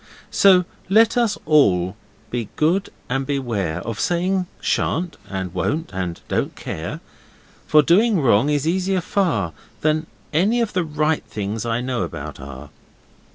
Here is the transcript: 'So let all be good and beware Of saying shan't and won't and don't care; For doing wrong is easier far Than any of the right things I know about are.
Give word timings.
'So 0.31 0.65
let 0.89 1.15
all 1.45 1.95
be 2.31 2.49
good 2.55 2.89
and 3.07 3.23
beware 3.27 3.81
Of 3.81 3.99
saying 3.99 4.47
shan't 4.59 5.15
and 5.29 5.53
won't 5.53 5.93
and 5.93 6.19
don't 6.27 6.55
care; 6.55 7.01
For 7.67 7.83
doing 7.83 8.19
wrong 8.19 8.49
is 8.49 8.67
easier 8.67 8.99
far 9.01 9.53
Than 9.81 10.07
any 10.33 10.59
of 10.59 10.73
the 10.73 10.83
right 10.83 11.23
things 11.25 11.67
I 11.67 11.81
know 11.81 12.01
about 12.01 12.39
are. 12.39 12.71